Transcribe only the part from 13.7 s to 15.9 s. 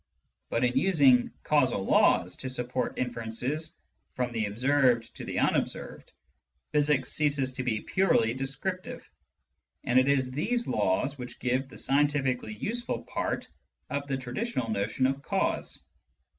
of the traditional notion of "cause."